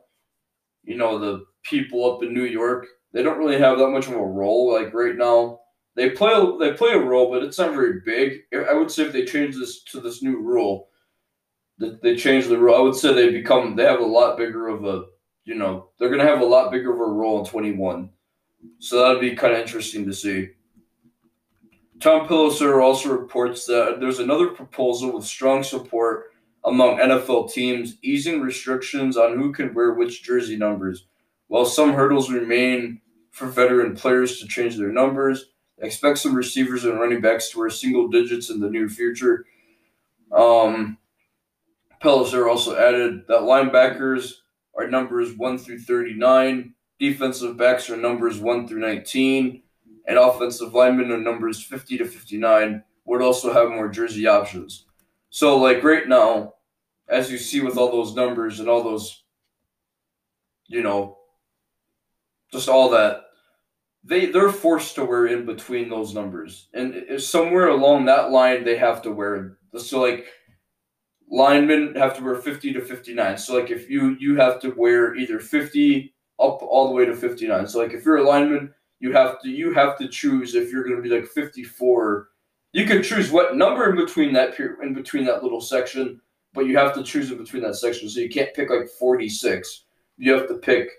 You 0.83 0.97
know, 0.97 1.19
the 1.19 1.45
people 1.63 2.09
up 2.09 2.23
in 2.23 2.33
New 2.33 2.45
York, 2.45 2.87
they 3.13 3.23
don't 3.23 3.37
really 3.37 3.59
have 3.59 3.77
that 3.79 3.89
much 3.89 4.07
of 4.07 4.13
a 4.13 4.25
role 4.25 4.73
like 4.73 4.93
right 4.93 5.15
now. 5.15 5.59
They 5.95 6.09
play 6.09 6.33
they 6.59 6.73
play 6.73 6.91
a 6.91 6.99
role, 6.99 7.31
but 7.31 7.43
it's 7.43 7.57
not 7.57 7.73
very 7.73 8.01
big. 8.05 8.41
I 8.53 8.73
would 8.73 8.91
say 8.91 9.03
if 9.03 9.13
they 9.13 9.25
change 9.25 9.55
this 9.55 9.83
to 9.85 10.01
this 10.01 10.21
new 10.21 10.41
rule, 10.41 10.89
they 11.77 12.15
change 12.15 12.47
the 12.47 12.57
rule, 12.57 12.75
I 12.75 12.81
would 12.81 12.95
say 12.95 13.13
they 13.13 13.31
become 13.31 13.75
they 13.75 13.83
have 13.83 13.99
a 13.99 14.05
lot 14.05 14.37
bigger 14.37 14.67
of 14.67 14.85
a 14.85 15.05
you 15.45 15.55
know, 15.55 15.89
they're 15.97 16.09
going 16.09 16.21
to 16.21 16.27
have 16.27 16.41
a 16.41 16.45
lot 16.45 16.71
bigger 16.71 16.91
of 16.91 16.99
a 16.99 17.03
role 17.03 17.39
in 17.39 17.45
21. 17.45 18.09
So 18.79 18.99
that'd 18.99 19.21
be 19.21 19.35
kind 19.35 19.53
of 19.53 19.59
interesting 19.59 20.05
to 20.05 20.13
see. 20.13 20.49
Tom 21.99 22.27
Pelissero 22.27 22.83
also 22.83 23.11
reports 23.11 23.65
that 23.67 23.97
there's 23.99 24.19
another 24.19 24.47
proposal 24.47 25.13
with 25.13 25.23
strong 25.23 25.63
support 25.63 26.25
among 26.65 26.97
NFL 26.97 27.53
teams 27.53 27.97
easing 28.01 28.41
restrictions 28.41 29.17
on 29.17 29.37
who 29.37 29.53
can 29.53 29.73
wear 29.73 29.93
which 29.93 30.23
jersey 30.23 30.57
numbers. 30.57 31.05
While 31.47 31.65
some 31.65 31.93
hurdles 31.93 32.31
remain 32.31 33.01
for 33.31 33.45
veteran 33.45 33.95
players 33.95 34.39
to 34.39 34.47
change 34.47 34.75
their 34.77 34.91
numbers, 34.91 35.51
expect 35.77 36.17
some 36.17 36.35
receivers 36.35 36.85
and 36.85 36.99
running 36.99 37.21
backs 37.21 37.49
to 37.49 37.59
wear 37.59 37.69
single 37.69 38.07
digits 38.07 38.49
in 38.49 38.59
the 38.59 38.69
near 38.69 38.89
future. 38.89 39.45
Um, 40.31 40.97
Pelissero 42.05 42.47
also 42.47 42.77
added 42.77 43.25
that 43.27 43.41
linebackers 43.41 44.33
are 44.77 44.87
numbers 44.87 45.35
1 45.35 45.57
through 45.57 45.79
39. 45.79 46.75
Defensive 46.99 47.57
backs 47.57 47.89
are 47.89 47.97
numbers 47.97 48.39
1 48.39 48.67
through 48.67 48.79
19. 48.79 49.63
And 50.07 50.17
offensive 50.17 50.75
linemen 50.75 51.11
are 51.11 51.17
numbers 51.17 51.63
50 51.63 51.97
to 51.97 52.05
59. 52.05 52.83
Would 53.05 53.21
also 53.23 53.51
have 53.51 53.69
more 53.69 53.89
jersey 53.89 54.27
options. 54.27 54.85
So, 55.31 55.57
like 55.57 55.83
right 55.83 56.07
now, 56.07 56.53
as 57.07 57.31
you 57.31 57.37
see 57.37 57.61
with 57.61 57.77
all 57.77 57.91
those 57.91 58.15
numbers 58.15 58.59
and 58.59 58.69
all 58.69 58.83
those, 58.83 59.23
you 60.67 60.81
know, 60.81 61.17
just 62.51 62.69
all 62.69 62.89
that, 62.89 63.21
they 64.03 64.27
they're 64.27 64.51
forced 64.51 64.95
to 64.95 65.05
wear 65.05 65.27
in 65.27 65.45
between 65.45 65.89
those 65.89 66.13
numbers, 66.13 66.69
and 66.73 67.03
uh, 67.11 67.19
somewhere 67.19 67.69
along 67.69 68.05
that 68.05 68.31
line 68.31 68.63
they 68.63 68.77
have 68.77 69.01
to 69.03 69.11
wear. 69.11 69.57
So 69.77 70.01
like 70.01 70.27
linemen 71.29 71.95
have 71.95 72.15
to 72.17 72.23
wear 72.23 72.35
50 72.35 72.73
to 72.73 72.81
59. 72.81 73.37
So 73.37 73.59
like 73.59 73.71
if 73.71 73.89
you 73.89 74.15
you 74.19 74.35
have 74.37 74.59
to 74.61 74.69
wear 74.71 75.15
either 75.15 75.39
50 75.39 76.13
up 76.39 76.61
all 76.61 76.87
the 76.87 76.93
way 76.93 77.05
to 77.05 77.15
59. 77.15 77.67
So 77.67 77.79
like 77.79 77.93
if 77.93 78.05
you're 78.05 78.17
a 78.17 78.27
lineman, 78.27 78.73
you 78.99 79.11
have 79.13 79.41
to 79.41 79.49
you 79.49 79.73
have 79.73 79.97
to 79.97 80.07
choose 80.07 80.55
if 80.55 80.71
you're 80.71 80.83
going 80.83 80.95
to 80.95 81.01
be 81.01 81.09
like 81.09 81.27
54. 81.27 82.29
You 82.73 82.85
can 82.85 83.01
choose 83.01 83.31
what 83.31 83.55
number 83.55 83.89
in 83.89 83.95
between 83.95 84.33
that 84.33 84.55
period 84.55 84.79
in 84.83 84.93
between 84.93 85.25
that 85.25 85.43
little 85.43 85.61
section, 85.61 86.19
but 86.53 86.65
you 86.65 86.77
have 86.77 86.93
to 86.95 87.03
choose 87.03 87.31
in 87.31 87.37
between 87.37 87.63
that 87.63 87.75
section. 87.75 88.09
So 88.09 88.19
you 88.19 88.29
can't 88.29 88.53
pick 88.53 88.69
like 88.69 88.89
46. 88.99 89.85
You 90.17 90.33
have 90.33 90.47
to 90.47 90.55
pick 90.55 90.89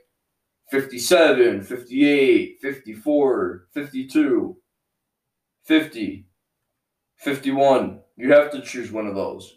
57, 0.70 1.62
58, 1.62 2.58
54, 2.60 3.66
52, 3.72 4.56
50, 5.64 6.26
51. 7.16 8.00
You 8.16 8.32
have 8.32 8.50
to 8.50 8.62
choose 8.62 8.90
one 8.90 9.06
of 9.06 9.14
those. 9.14 9.55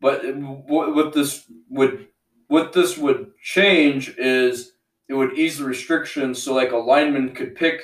But 0.00 0.22
what 0.36 1.12
this 1.12 1.44
would 1.68 2.08
what 2.46 2.72
this 2.72 2.96
would 2.96 3.32
change 3.42 4.14
is 4.16 4.72
it 5.08 5.14
would 5.14 5.36
ease 5.38 5.58
the 5.58 5.64
restrictions 5.64 6.42
so 6.42 6.54
like 6.54 6.72
a 6.72 6.76
lineman 6.76 7.34
could 7.34 7.54
pick 7.54 7.82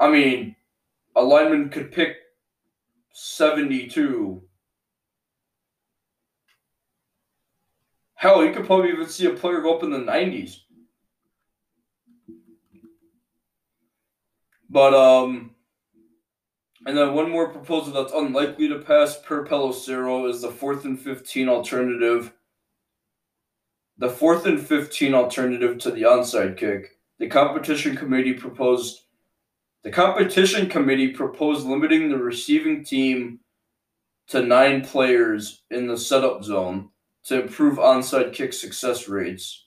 I 0.00 0.10
mean 0.10 0.56
a 1.14 1.22
lineman 1.22 1.68
could 1.68 1.92
pick 1.92 2.16
72. 3.14 4.42
Hell, 8.14 8.44
you 8.44 8.52
could 8.52 8.66
probably 8.66 8.90
even 8.90 9.08
see 9.08 9.26
a 9.26 9.30
player 9.30 9.60
go 9.60 9.76
up 9.76 9.84
in 9.84 9.90
the 9.90 9.98
90s. 9.98 10.58
But 14.68 14.94
um 14.94 15.53
and 16.86 16.96
then 16.96 17.14
one 17.14 17.30
more 17.30 17.48
proposal 17.48 17.92
that's 17.92 18.12
unlikely 18.12 18.68
to 18.68 18.78
pass 18.78 19.18
per 19.18 19.46
Pelissero 19.46 20.28
is 20.28 20.42
the 20.42 20.50
fourth 20.50 20.84
and 20.84 20.98
15 20.98 21.48
alternative. 21.48 22.32
The 23.96 24.10
fourth 24.10 24.44
and 24.46 24.60
15 24.60 25.14
alternative 25.14 25.78
to 25.78 25.90
the 25.90 26.02
onside 26.02 26.56
kick. 26.56 26.98
The 27.18 27.28
competition 27.28 27.96
committee 27.96 28.34
proposed 28.34 29.00
the 29.82 29.90
competition 29.90 30.68
committee 30.68 31.08
proposed 31.08 31.66
limiting 31.66 32.08
the 32.08 32.16
receiving 32.16 32.84
team 32.84 33.40
to 34.28 34.42
nine 34.42 34.82
players 34.82 35.62
in 35.70 35.86
the 35.86 35.98
setup 35.98 36.42
zone 36.42 36.88
to 37.24 37.42
improve 37.42 37.78
onside 37.78 38.32
kick 38.32 38.54
success 38.54 39.08
rates. 39.08 39.66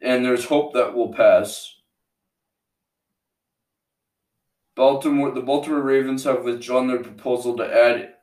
And 0.00 0.24
there's 0.24 0.46
hope 0.46 0.72
that 0.72 0.94
will 0.94 1.12
pass. 1.12 1.79
Baltimore, 4.80 5.30
the 5.30 5.42
Baltimore 5.42 5.82
Ravens 5.82 6.24
have 6.24 6.42
withdrawn 6.42 6.88
their 6.88 7.02
proposal 7.02 7.54
to 7.58 7.70
add 7.70 8.14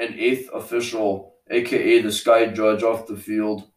an 0.00 0.16
eighth 0.18 0.50
official, 0.52 1.36
aka 1.48 2.02
the 2.02 2.10
sky 2.10 2.46
judge, 2.46 2.82
off 2.82 3.06
the 3.06 3.16
field. 3.16 3.70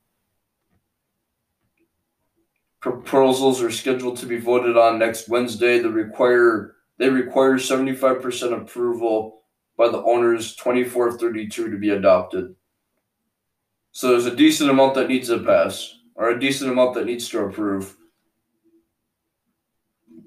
Proposals 2.79 3.61
are 3.61 3.69
scheduled 3.69 4.17
to 4.17 4.25
be 4.25 4.39
voted 4.39 4.75
on 4.75 4.97
next 4.97 5.29
Wednesday. 5.29 5.77
They 5.77 5.87
require 5.87 6.77
they 6.97 7.09
require 7.09 7.57
75% 7.57 8.59
approval 8.59 9.43
by 9.77 9.89
the 9.89 10.01
owners 10.01 10.55
24 10.55 11.11
32 11.11 11.69
to 11.69 11.77
be 11.77 11.91
adopted. 11.91 12.55
So 13.91 14.09
there's 14.09 14.25
a 14.25 14.35
decent 14.35 14.71
amount 14.71 14.95
that 14.95 15.09
needs 15.09 15.27
to 15.27 15.43
pass, 15.43 15.99
or 16.15 16.29
a 16.29 16.39
decent 16.39 16.71
amount 16.71 16.95
that 16.95 17.05
needs 17.05 17.29
to 17.29 17.41
approve 17.41 17.95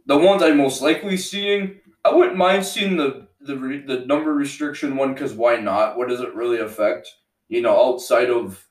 the 0.06 0.18
ones 0.18 0.42
I'm 0.42 0.56
most 0.56 0.82
likely 0.82 1.16
seeing, 1.16 1.80
I 2.04 2.12
wouldn't 2.12 2.36
mind 2.36 2.64
seeing 2.64 2.96
the 2.96 3.28
the 3.40 3.54
the 3.86 4.04
number 4.06 4.32
restriction 4.32 4.96
one 4.96 5.14
because 5.14 5.34
why 5.34 5.56
not? 5.56 5.96
What 5.96 6.08
does 6.08 6.20
it 6.20 6.34
really 6.34 6.58
affect? 6.58 7.08
You 7.48 7.60
know, 7.60 7.94
outside 7.94 8.30
of 8.30 8.66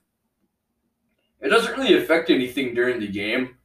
it 1.40 1.48
doesn't 1.48 1.76
really 1.76 2.00
affect 2.00 2.30
anything 2.30 2.74
during 2.74 3.00
the 3.00 3.08
game. 3.08 3.56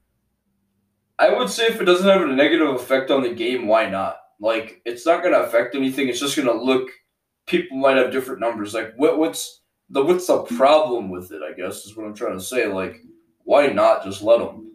I 1.20 1.34
would 1.34 1.50
say 1.50 1.68
if 1.68 1.82
it 1.82 1.86
doesn't 1.86 2.08
have 2.08 2.22
a 2.22 2.34
negative 2.34 2.70
effect 2.70 3.10
on 3.12 3.24
the 3.24 3.34
game, 3.34 3.68
why 3.68 3.90
not? 3.90 4.18
Like 4.40 4.82
it's 4.86 5.06
not 5.06 5.22
going 5.22 5.34
to 5.34 5.44
affect 5.44 5.76
anything. 5.76 6.08
It's 6.08 6.20
just 6.20 6.36
going 6.36 6.48
to 6.48 6.54
look. 6.54 6.90
People 7.46 7.78
might 7.78 7.98
have 7.98 8.12
different 8.12 8.42
numbers. 8.42 8.74
Like 8.74 8.94
what 8.98 9.18
what's 9.18 9.62
the 9.90 10.04
what's 10.04 10.28
the 10.28 10.44
problem 10.44 11.10
with 11.10 11.32
it? 11.32 11.42
I 11.42 11.54
guess 11.54 11.86
is 11.86 11.96
what 11.96 12.06
I'm 12.06 12.14
trying 12.14 12.38
to 12.38 12.44
say. 12.44 12.68
Like 12.68 13.02
why 13.44 13.68
not 13.68 14.04
just 14.04 14.22
let 14.22 14.40
them? 14.40 14.67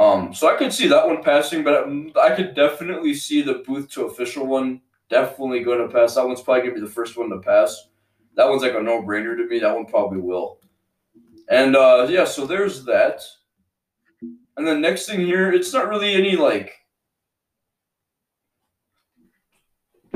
Um, 0.00 0.32
so 0.32 0.48
I 0.48 0.56
could 0.56 0.72
see 0.72 0.88
that 0.88 1.06
one 1.06 1.22
passing, 1.22 1.62
but 1.62 1.86
I 2.16 2.34
could 2.34 2.54
definitely 2.54 3.12
see 3.12 3.42
the 3.42 3.62
booth 3.66 3.90
to 3.90 4.06
official 4.06 4.46
one 4.46 4.80
definitely 5.10 5.62
going 5.62 5.86
to 5.86 5.92
pass. 5.92 6.14
That 6.14 6.26
one's 6.26 6.40
probably 6.40 6.62
going 6.62 6.74
to 6.76 6.80
be 6.80 6.86
the 6.86 6.92
first 6.92 7.18
one 7.18 7.28
to 7.28 7.38
pass. 7.38 7.88
That 8.34 8.48
one's 8.48 8.62
like 8.62 8.74
a 8.74 8.82
no 8.82 9.02
brainer 9.02 9.36
to 9.36 9.46
me. 9.46 9.58
That 9.58 9.74
one 9.74 9.84
probably 9.84 10.18
will. 10.18 10.58
And 11.50 11.76
uh, 11.76 12.06
yeah, 12.08 12.24
so 12.24 12.46
there's 12.46 12.86
that. 12.86 13.20
And 14.56 14.66
the 14.66 14.74
next 14.74 15.04
thing 15.04 15.20
here, 15.20 15.52
it's 15.52 15.74
not 15.74 15.90
really 15.90 16.14
any 16.14 16.34
like, 16.34 16.72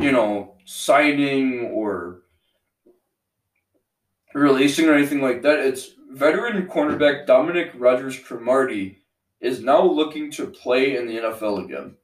you 0.00 0.12
know, 0.12 0.56
signing 0.64 1.66
or 1.74 2.22
releasing 4.32 4.88
or 4.88 4.94
anything 4.94 5.20
like 5.20 5.42
that. 5.42 5.58
It's 5.58 5.90
veteran 6.10 6.66
cornerback 6.68 7.26
Dominique 7.26 7.72
Rodgers 7.74 8.18
Cromartie 8.18 9.03
is 9.44 9.60
now 9.60 9.82
looking 9.82 10.30
to 10.30 10.46
play 10.46 10.96
in 10.96 11.06
the 11.06 11.18
NFL 11.18 11.64
again. 11.64 11.94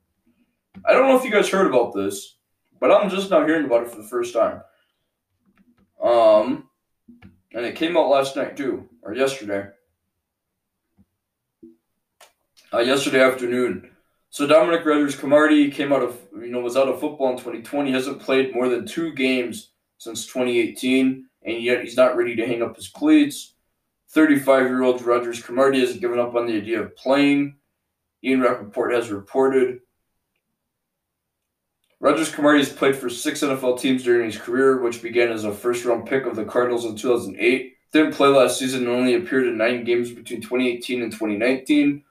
I 0.85 0.93
don't 0.93 1.09
know 1.09 1.17
if 1.17 1.25
you 1.25 1.31
guys 1.31 1.49
heard 1.49 1.67
about 1.67 1.95
this, 1.95 2.37
but 2.79 2.93
I'm 2.93 3.09
just 3.09 3.31
now 3.31 3.47
hearing 3.47 3.65
about 3.65 3.83
it 3.83 3.91
for 3.91 3.97
the 3.97 4.09
first 4.09 4.35
time. 4.35 4.61
Um, 6.03 6.69
and 7.55 7.65
it 7.65 7.77
came 7.77 7.97
out 7.97 8.11
last 8.11 8.37
night 8.37 8.59
too, 8.59 8.89
or 9.03 9.15
yesterday. 9.15 9.69
Uh, 12.73 12.81
yesterday 12.81 13.23
afternoon. 13.23 13.91
So 14.29 14.47
Dominique 14.47 14.85
Rodgers 14.85 15.17
Cromartie 15.17 15.71
came 15.71 15.93
out 15.93 16.03
of 16.03 16.21
you 16.35 16.51
know 16.51 16.61
was 16.61 16.77
out 16.77 16.89
of 16.89 17.01
football 17.01 17.31
in 17.31 17.37
2020. 17.37 17.89
He 17.89 17.95
hasn't 17.95 18.21
played 18.21 18.55
more 18.55 18.69
than 18.69 18.87
two 18.87 19.13
games 19.15 19.71
since 19.97 20.27
2018, 20.27 21.27
and 21.43 21.63
yet 21.63 21.83
he's 21.83 21.97
not 21.97 22.17
ready 22.17 22.37
to 22.37 22.47
hang 22.47 22.63
up 22.63 22.77
his 22.77 22.89
cleats. 22.89 23.55
35 24.11 24.67
year 24.67 24.83
old 24.83 25.03
Rodgers 25.03 25.43
Cromartie 25.43 25.81
has 25.81 25.97
given 25.97 26.19
up 26.19 26.35
on 26.35 26.47
the 26.47 26.57
idea 26.57 26.81
of 26.81 26.97
playing. 26.97 27.57
Ian 28.25 28.41
Rapoport 28.41 28.93
has 28.93 29.11
reported. 29.11 29.81
Rodgers 32.01 32.31
Cromartie 32.31 32.61
has 32.61 32.73
played 32.73 32.97
for 32.97 33.09
six 33.09 33.41
NFL 33.41 33.79
teams 33.79 34.03
during 34.03 34.25
his 34.27 34.39
career, 34.39 34.81
which 34.81 35.03
began 35.03 35.31
as 35.31 35.45
a 35.45 35.53
first 35.53 35.85
round 35.85 36.07
pick 36.07 36.27
of 36.27 36.35
the 36.35 36.45
Cardinals 36.45 36.87
in 36.87 36.97
2008. 36.97 37.77
Didn't 37.93 38.15
play 38.15 38.29
last 38.29 38.59
season 38.59 38.81
and 38.81 38.89
only 38.89 39.15
appeared 39.15 39.47
in 39.47 39.59
nine 39.59 39.85
games 39.85 40.11
between 40.11 40.41
2018 40.41 41.03
and 41.03 41.13
2019 41.13 42.03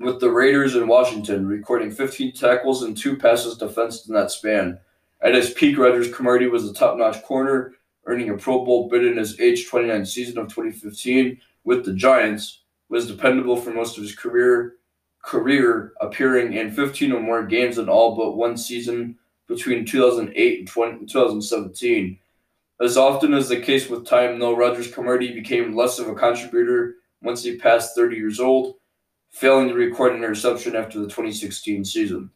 with 0.00 0.20
the 0.20 0.30
Raiders 0.30 0.76
in 0.76 0.86
Washington, 0.86 1.46
recording 1.46 1.90
15 1.90 2.32
tackles 2.32 2.82
and 2.82 2.96
two 2.96 3.16
passes 3.16 3.56
defensed 3.56 4.08
in 4.08 4.14
that 4.14 4.30
span. 4.30 4.78
At 5.22 5.34
his 5.34 5.50
peak, 5.50 5.78
Rodgers 5.78 6.12
Cromartie 6.12 6.48
was 6.48 6.68
a 6.68 6.74
top 6.74 6.98
notch 6.98 7.22
corner 7.22 7.75
earning 8.06 8.30
a 8.30 8.36
Pro 8.36 8.64
Bowl 8.64 8.88
bid 8.88 9.04
in 9.04 9.16
his 9.16 9.38
age 9.40 9.68
29 9.68 10.06
season 10.06 10.38
of 10.38 10.48
2015 10.48 11.40
with 11.64 11.84
the 11.84 11.92
Giants, 11.92 12.62
was 12.88 13.08
dependable 13.08 13.56
for 13.56 13.72
most 13.72 13.96
of 13.96 14.02
his 14.02 14.14
career, 14.14 14.76
career 15.22 15.92
appearing 16.00 16.52
in 16.52 16.70
15 16.70 17.12
or 17.12 17.20
more 17.20 17.44
games 17.44 17.78
in 17.78 17.88
all 17.88 18.14
but 18.14 18.36
one 18.36 18.56
season 18.56 19.18
between 19.48 19.84
2008 19.84 20.58
and 20.60 20.68
20, 20.68 21.06
2017. 21.06 22.18
As 22.80 22.96
often 22.96 23.32
as 23.32 23.48
the 23.48 23.60
case 23.60 23.88
with 23.88 24.06
time, 24.06 24.38
though, 24.38 24.56
Rodgers 24.56 24.92
Cromartie 24.92 25.32
became 25.32 25.74
less 25.74 25.98
of 25.98 26.08
a 26.08 26.14
contributor 26.14 26.96
once 27.22 27.42
he 27.42 27.56
passed 27.56 27.96
30 27.96 28.16
years 28.16 28.38
old, 28.38 28.76
failing 29.30 29.68
to 29.68 29.74
record 29.74 30.12
an 30.12 30.18
interception 30.18 30.76
after 30.76 30.98
the 30.98 31.06
2016 31.06 31.84
season. 31.84 32.30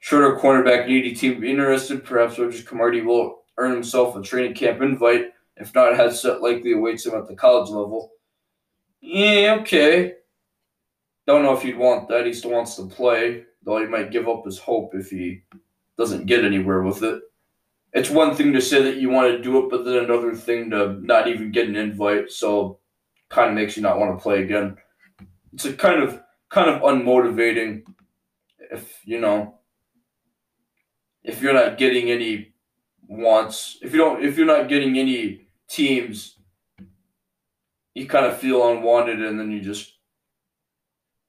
Shorter 0.00 0.36
cornerback 0.36 0.86
needy 0.86 1.14
team 1.14 1.42
interested, 1.42 2.04
perhaps 2.04 2.38
Rodgers 2.38 2.62
Cromartie 2.62 3.00
will 3.00 3.43
earn 3.58 3.72
himself 3.72 4.16
a 4.16 4.22
training 4.22 4.54
camp 4.54 4.82
invite. 4.82 5.26
If 5.56 5.74
not, 5.74 5.92
a 5.92 5.96
headset 5.96 6.42
likely 6.42 6.72
awaits 6.72 7.06
him 7.06 7.14
at 7.14 7.28
the 7.28 7.34
college 7.34 7.70
level. 7.70 8.12
Yeah, 9.00 9.58
okay. 9.60 10.14
Don't 11.26 11.42
know 11.42 11.54
if 11.56 11.62
he'd 11.62 11.78
want 11.78 12.08
that. 12.08 12.26
He 12.26 12.32
still 12.32 12.50
wants 12.50 12.76
to 12.76 12.86
play, 12.86 13.44
though 13.62 13.78
he 13.78 13.86
might 13.86 14.10
give 14.10 14.28
up 14.28 14.44
his 14.44 14.58
hope 14.58 14.94
if 14.94 15.10
he 15.10 15.42
doesn't 15.96 16.26
get 16.26 16.44
anywhere 16.44 16.82
with 16.82 17.02
it. 17.02 17.22
It's 17.92 18.10
one 18.10 18.34
thing 18.34 18.52
to 18.52 18.60
say 18.60 18.82
that 18.82 18.96
you 18.96 19.08
want 19.08 19.30
to 19.30 19.42
do 19.42 19.58
it, 19.58 19.70
but 19.70 19.84
then 19.84 20.04
another 20.04 20.34
thing 20.34 20.70
to 20.70 20.94
not 21.00 21.28
even 21.28 21.52
get 21.52 21.68
an 21.68 21.76
invite. 21.76 22.30
So, 22.32 22.80
kind 23.28 23.50
of 23.50 23.54
makes 23.54 23.76
you 23.76 23.82
not 23.82 23.98
want 23.98 24.16
to 24.18 24.22
play 24.22 24.42
again. 24.42 24.76
It's 25.52 25.64
a 25.64 25.72
kind 25.72 26.02
of 26.02 26.20
kind 26.48 26.68
of 26.68 26.82
unmotivating. 26.82 27.84
If 28.58 29.00
you 29.04 29.20
know, 29.20 29.58
if 31.22 31.40
you're 31.40 31.52
not 31.52 31.78
getting 31.78 32.10
any 32.10 32.53
wants 33.08 33.78
if 33.82 33.92
you 33.92 33.98
don't 33.98 34.24
if 34.24 34.36
you're 34.36 34.46
not 34.46 34.68
getting 34.68 34.98
any 34.98 35.46
teams 35.68 36.38
you 37.94 38.06
kind 38.06 38.26
of 38.26 38.38
feel 38.38 38.68
unwanted 38.68 39.22
and 39.22 39.38
then 39.38 39.50
you 39.50 39.60
just 39.60 39.94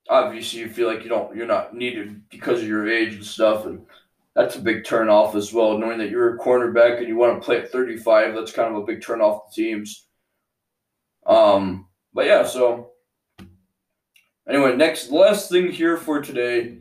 obviously 0.10 0.60
you 0.60 0.70
feel 0.70 0.88
like 0.88 1.04
you 1.04 1.10
don't 1.10 1.36
you're 1.36 1.48
not 1.48 1.76
needed 1.76 2.22
because 2.30 2.62
of 2.62 2.68
your 2.68 2.90
age 2.90 3.16
and 3.16 3.26
stuff 3.26 3.66
and 3.66 3.86
that's 4.36 4.58
a 4.58 4.62
big 4.62 4.84
turn 4.84 5.08
off 5.08 5.34
as 5.34 5.54
well. 5.54 5.78
Knowing 5.78 5.98
that 6.00 6.10
you're 6.10 6.36
a 6.36 6.38
cornerback 6.38 6.98
and 6.98 7.08
you 7.08 7.16
want 7.16 7.40
to 7.40 7.46
play 7.46 7.58
at 7.60 7.72
35 7.72 8.36
that's 8.36 8.52
kind 8.52 8.76
of 8.76 8.82
a 8.82 8.86
big 8.86 9.02
turn 9.02 9.22
off 9.22 9.50
the 9.56 9.64
teams. 9.64 10.08
Um 11.26 11.88
but 12.14 12.26
yeah 12.26 12.46
so 12.46 12.92
anyway 14.48 14.76
next 14.76 15.12
last 15.12 15.50
thing 15.50 15.72
here 15.72 15.98
for 15.98 16.22
today 16.22 16.80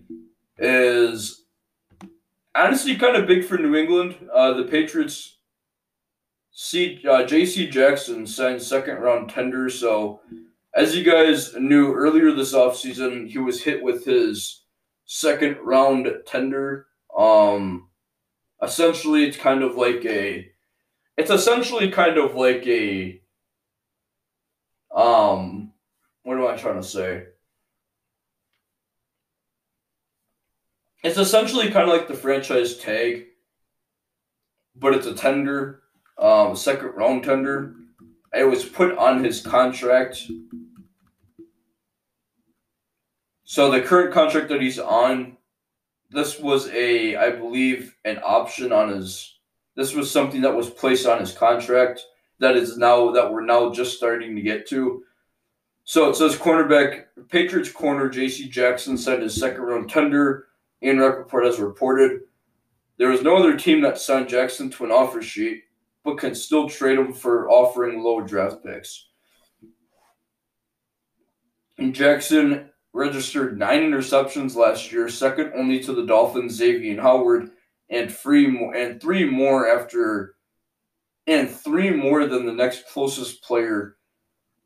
is 0.59 1.44
honestly 2.55 2.97
kind 2.97 3.17
of 3.17 3.27
big 3.27 3.45
for 3.45 3.59
New 3.59 3.75
England. 3.75 4.17
Uh, 4.33 4.55
the 4.55 4.65
Patriots 4.65 5.39
see 6.51 7.03
uh, 7.09 7.25
J.C. 7.25 7.69
Jackson 7.69 8.27
signed 8.27 8.63
second 8.63 8.99
round 8.99 9.29
tender. 9.29 9.69
So, 9.69 10.21
as 10.75 10.97
you 10.97 11.05
guys 11.05 11.55
knew 11.57 11.93
earlier 11.93 12.33
this 12.33 12.55
offseason, 12.55 13.29
he 13.29 13.39
was 13.39 13.63
hit 13.63 13.83
with 13.83 14.05
his 14.05 14.63
second 15.05 15.59
round 15.63 16.09
tender. 16.27 16.87
Um, 17.17 17.89
essentially, 18.63 19.25
it's 19.25 19.37
kind 19.37 19.63
of 19.63 19.77
like 19.77 20.05
a. 20.05 20.49
It's 21.17 21.31
essentially 21.31 21.91
kind 21.91 22.19
of 22.19 22.35
like 22.35 22.67
a. 22.67 23.21
Um, 24.95 25.73
what 26.23 26.39
am 26.39 26.47
I 26.47 26.57
trying 26.57 26.81
to 26.81 26.87
say? 26.87 27.27
It's 31.05 31.19
essentially 31.19 31.71
kind 31.71 31.89
of 31.89 31.95
like 31.95 32.09
the 32.09 32.15
franchise 32.15 32.79
tag, 32.79 33.27
but 34.75 34.95
it's 34.95 35.07
a 35.07 35.15
tender, 35.15 35.83
um, 36.19 36.53
a 36.53 36.57
second 36.57 36.89
round 36.97 37.23
tender. 37.23 37.75
It 38.33 38.45
was 38.45 38.65
put 38.65 38.97
on 38.97 39.23
his 39.23 39.43
contract. 39.43 40.27
So 43.45 43.71
the 43.71 43.83
current 43.83 44.15
contract 44.15 44.49
that 44.49 44.63
he's 44.63 44.79
on, 44.79 45.37
this 46.11 46.41
was 46.41 46.69
a, 46.71 47.17
I 47.17 47.31
believe, 47.31 47.95
an 48.07 48.19
option 48.25 48.73
on 48.73 48.89
his. 48.89 49.37
This 49.77 49.95
was 49.95 50.11
something 50.11 50.41
that 50.41 50.57
was 50.57 50.71
placed 50.71 51.07
on 51.07 51.21
his 51.21 51.33
contract 51.33 52.01
that 52.39 52.57
is 52.57 52.79
now 52.79 53.11
that 53.11 53.31
we're 53.31 53.45
now 53.45 53.71
just 53.71 53.97
starting 53.97 54.35
to 54.37 54.43
get 54.43 54.67
to. 54.69 55.03
So 55.85 56.09
it 56.09 56.17
says 56.17 56.35
cornerback 56.35 57.05
Patriots 57.29 57.71
corner 57.71 58.09
J.C. 58.09 58.49
Jackson 58.49 58.97
signed 58.97 59.23
his 59.23 59.39
second 59.39 59.63
round 59.63 59.91
tender. 59.91 60.47
Ian 60.85 60.99
Rapoport 60.99 61.47
has 61.47 61.61
reported 61.61 62.21
there 62.99 63.11
is 63.11 63.23
no 63.23 63.37
other 63.37 63.57
team 63.57 63.81
that 63.83 63.99
signed 63.99 64.29
Jackson 64.29 64.71
to 64.71 64.85
an 64.85 64.93
offer 64.93 65.23
sheet, 65.23 65.64
but 66.05 66.19
can 66.19 66.35
still 66.35 66.69
trade 66.69 66.99
him 66.99 67.12
for 67.12 67.49
offering 67.50 68.03
low 68.03 68.21
draft 68.21 68.62
picks. 68.64 69.09
Jackson 71.91 72.71
registered 72.93 73.59
nine 73.59 73.81
interceptions 73.81 74.55
last 74.55 74.93
year, 74.93 75.09
second 75.09 75.53
only 75.57 75.81
to 75.81 75.93
the 75.93 76.07
Dolphins' 76.07 76.55
Xavier 76.55 77.00
Howard, 77.00 77.50
and 77.91 78.12
three 78.12 78.47
more 78.47 78.75
and 78.75 79.00
three 79.00 79.25
more 79.25 79.69
after 79.69 80.37
and 81.26 81.50
three 81.50 81.91
more 81.91 82.26
than 82.26 82.47
the 82.47 82.53
next 82.53 82.87
closest 82.88 83.43
player. 83.43 83.97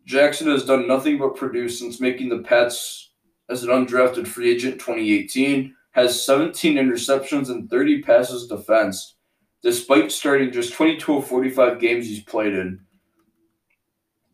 Jackson 0.04 0.48
has 0.48 0.64
done 0.64 0.88
nothing 0.88 1.18
but 1.18 1.36
produce 1.36 1.78
since 1.78 2.00
making 2.00 2.28
the 2.28 2.38
Pats 2.38 3.12
as 3.48 3.62
an 3.62 3.70
undrafted 3.70 4.26
free 4.26 4.50
agent 4.50 4.74
2018, 4.74 5.74
has 5.98 6.24
17 6.24 6.76
interceptions 6.76 7.50
and 7.50 7.68
30 7.68 8.02
passes 8.02 8.46
defense, 8.46 9.16
despite 9.62 10.12
starting 10.12 10.52
just 10.52 10.72
22 10.72 11.18
of 11.18 11.26
45 11.26 11.80
games 11.80 12.06
he's 12.06 12.22
played 12.22 12.54
in. 12.54 12.80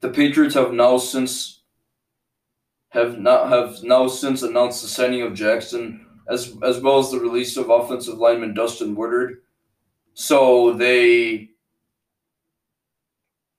The 0.00 0.10
Patriots 0.10 0.54
have 0.54 0.72
now 0.72 0.98
since 0.98 1.62
have 2.90 3.18
not 3.18 3.48
have 3.48 3.82
now 3.82 4.06
since 4.06 4.42
announced 4.42 4.82
the 4.82 4.88
signing 4.88 5.22
of 5.22 5.34
Jackson 5.34 6.06
as 6.28 6.54
as 6.62 6.80
well 6.80 6.98
as 6.98 7.10
the 7.10 7.18
release 7.18 7.56
of 7.56 7.70
offensive 7.70 8.18
lineman 8.18 8.54
Dustin 8.54 8.94
Woodard. 8.94 9.38
So 10.12 10.74
they 10.74 11.48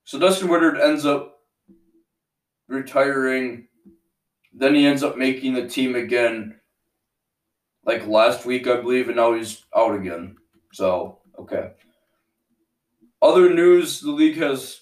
so 0.04 0.20
Dustin 0.20 0.48
Woodard 0.48 0.80
ends 0.80 1.06
up 1.06 1.40
retiring. 2.68 3.68
Then 4.54 4.76
he 4.76 4.86
ends 4.86 5.02
up 5.04 5.18
making 5.18 5.54
the 5.54 5.68
team 5.68 5.96
again 5.96 6.60
like 7.86 8.08
last 8.08 8.46
week, 8.46 8.68
I 8.68 8.82
believe, 8.82 9.08
and 9.08 9.18
now 9.18 9.34
he's 9.34 9.64
out 9.76 9.96
again. 9.96 10.36
So, 10.74 11.20
okay. 11.40 11.72
Other 13.22 13.54
news, 13.54 14.02
the 14.02 14.12
league 14.12 14.38
has 14.38 14.82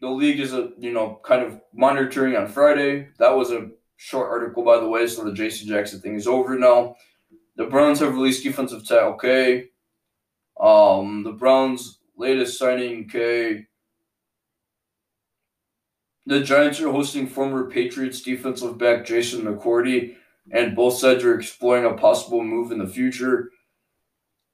the 0.00 0.08
league 0.08 0.40
is 0.40 0.52
a 0.52 0.70
you 0.78 0.92
know 0.92 1.20
kind 1.24 1.42
of 1.42 1.60
monitoring 1.72 2.36
on 2.36 2.48
Friday. 2.48 3.08
That 3.18 3.36
was 3.36 3.50
a 3.50 3.70
short 3.96 4.30
article, 4.30 4.64
by 4.64 4.78
the 4.78 4.88
way, 4.88 5.06
so 5.06 5.24
the 5.24 5.32
J.C. 5.32 5.66
Jackson 5.66 6.00
thing 6.00 6.14
is 6.14 6.26
over 6.26 6.58
now. 6.58 6.96
The 7.56 7.66
Browns 7.66 7.98
have 8.00 8.14
released 8.14 8.44
defensive 8.44 8.86
tackle 8.86 9.14
K. 9.14 9.70
Um, 10.60 11.24
the 11.24 11.32
Browns' 11.32 11.98
latest 12.16 12.58
signing 12.58 13.08
K. 13.08 13.66
The 16.26 16.40
Giants 16.40 16.80
are 16.80 16.92
hosting 16.92 17.26
former 17.26 17.70
Patriots 17.70 18.20
defensive 18.20 18.76
back 18.78 19.06
Jason 19.06 19.42
McCourty, 19.42 20.14
and 20.50 20.76
both 20.76 20.98
sides 20.98 21.24
are 21.24 21.38
exploring 21.38 21.84
a 21.84 21.94
possible 21.94 22.42
move 22.42 22.72
in 22.72 22.78
the 22.78 22.86
future. 22.86 23.50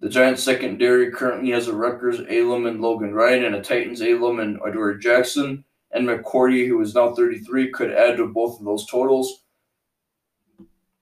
The 0.01 0.09
Giants 0.09 0.43
secondary 0.43 1.11
currently 1.11 1.51
has 1.53 1.69
a 1.69 1.75
Rutgers 1.75 2.21
Elam 2.29 2.67
and 2.67 2.81
Logan 2.81 3.15
Ryan, 3.15 3.45
and 3.45 3.55
a 3.57 3.63
Titans 3.63 4.03
Elam 4.03 4.41
and 4.41 4.59
Adoree 4.59 4.99
Jackson 5.01 5.65
and 5.93 6.07
McCourty, 6.07 6.67
who 6.67 6.81
is 6.81 6.95
now 6.95 7.15
33, 7.15 7.71
could 7.71 7.93
add 7.93 8.17
to 8.17 8.27
both 8.27 8.59
of 8.59 8.67
those 8.67 8.87
totals. 8.87 9.45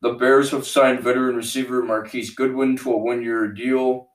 The 0.02 0.12
Bears 0.12 0.50
have 0.50 0.66
signed 0.66 1.00
veteran 1.00 1.36
receiver 1.36 1.82
Marquise 1.82 2.34
Goodwin 2.34 2.76
to 2.78 2.92
a 2.92 2.96
one 2.96 3.22
year 3.22 3.48
deal. 3.48 4.08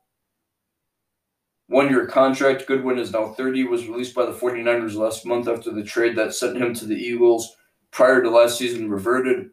One 1.67 1.89
year 1.89 2.05
contract. 2.05 2.67
Goodwin 2.67 2.99
is 2.99 3.11
now 3.11 3.33
30, 3.33 3.63
was 3.65 3.87
released 3.87 4.13
by 4.13 4.25
the 4.25 4.33
49ers 4.33 4.95
last 4.95 5.25
month 5.25 5.47
after 5.47 5.71
the 5.71 5.83
trade 5.83 6.15
that 6.17 6.35
sent 6.35 6.57
him 6.57 6.73
to 6.75 6.85
the 6.85 6.95
Eagles 6.95 7.55
prior 7.91 8.21
to 8.21 8.29
last 8.29 8.57
season 8.57 8.89
reverted. 8.89 9.49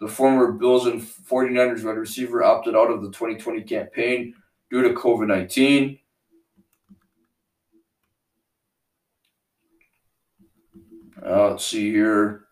The 0.00 0.08
former 0.08 0.52
Bills 0.52 0.86
and 0.86 1.00
49ers 1.00 1.84
wide 1.84 1.96
receiver 1.96 2.44
opted 2.44 2.76
out 2.76 2.90
of 2.90 3.02
the 3.02 3.08
2020 3.08 3.62
campaign 3.62 4.34
due 4.70 4.82
to 4.82 4.90
COVID 4.90 5.26
19. 5.28 5.98
Uh, 11.24 11.50
let's 11.50 11.66
see 11.66 11.90
here. 11.90 12.46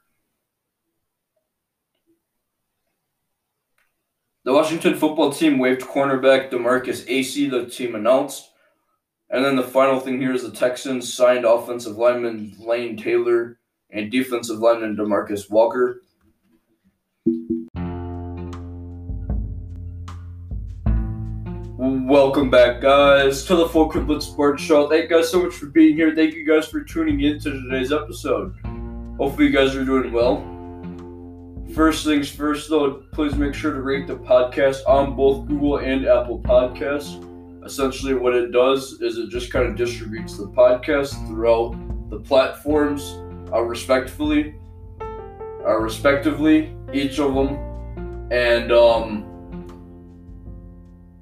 The 4.44 4.52
Washington 4.52 4.94
football 4.94 5.33
team 5.33 5.59
waived 5.59 5.83
cornerback 5.83 6.50
Demarcus 6.50 7.07
Acy, 7.09 7.50
the 7.50 7.66
team 7.66 7.94
announced. 7.94 8.50
And 9.30 9.44
then 9.44 9.57
the 9.57 9.62
final 9.62 9.98
thing 10.00 10.20
here 10.20 10.35
is 10.35 10.42
the 10.42 10.50
Texans 10.50 11.12
signed 11.12 11.44
offensive 11.44 11.96
lineman 11.96 12.54
Lane 12.59 12.96
Taylor 12.96 13.59
and 13.90 14.11
defensive 14.11 14.59
lineman 14.59 14.96
Demarcus 14.96 15.50
Walker. 15.50 16.02
Welcome 22.02 22.50
back, 22.50 22.80
guys, 22.80 23.44
to 23.44 23.54
the 23.54 23.68
Full 23.68 23.88
Court 23.88 24.09
Blitz 24.09 24.26
Show. 24.61 24.88
Thank 24.88 25.09
you 25.09 25.16
guys 25.16 25.30
so 25.30 25.44
much 25.44 25.54
for 25.54 25.66
being 25.66 25.94
here. 25.94 26.12
Thank 26.12 26.35
you 26.35 26.44
guys 26.44 26.66
for 26.66 26.83
tuning 26.83 27.20
in 27.20 27.38
to 27.38 27.52
today's 27.52 27.92
episode. 27.92 28.52
Hopefully, 29.16 29.46
you 29.46 29.52
guys 29.52 29.76
are 29.76 29.85
doing 29.85 30.12
well. 30.12 30.42
First 31.72 32.04
things 32.04 32.28
first, 32.28 32.68
though, 32.68 33.04
please 33.12 33.37
make 33.37 33.54
sure 33.54 33.72
to 33.72 33.80
rate 33.80 34.09
the 34.09 34.16
podcast 34.16 34.78
on 34.88 35.14
both 35.14 35.46
Google 35.46 35.78
and 35.78 36.04
Apple 36.04 36.40
Podcasts. 36.40 37.24
Essentially, 37.64 38.14
what 38.14 38.35
it 38.35 38.50
does 38.50 39.00
is 39.00 39.16
it 39.16 39.30
just 39.30 39.52
kind 39.52 39.66
of 39.66 39.76
distributes 39.76 40.37
the 40.37 40.48
podcast 40.48 41.14
throughout 41.28 41.76
the 42.11 42.18
platforms, 42.18 43.18
uh, 43.52 43.62
respectfully, 43.62 44.57
uh, 45.00 45.78
respectively, 45.78 46.74
each 46.92 47.20
of 47.20 47.35
them, 47.35 47.57
and 48.33 48.72
um, 48.72 49.34